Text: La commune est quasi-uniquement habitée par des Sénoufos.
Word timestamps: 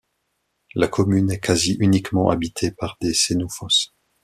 La 0.73 0.87
commune 0.87 1.29
est 1.29 1.39
quasi-uniquement 1.39 2.31
habitée 2.31 2.71
par 2.71 2.97
des 3.01 3.13
Sénoufos. 3.13 3.91